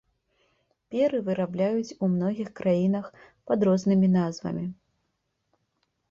[0.93, 3.05] Перы вырабляюць ў многіх краінах
[3.51, 4.65] пад рознымі назвамі.